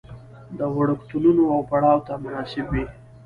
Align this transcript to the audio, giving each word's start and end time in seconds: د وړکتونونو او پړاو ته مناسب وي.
د 0.57 0.59
وړکتونونو 0.77 1.43
او 1.53 1.59
پړاو 1.69 2.05
ته 2.07 2.13
مناسب 2.23 2.65
وي. 2.73 2.85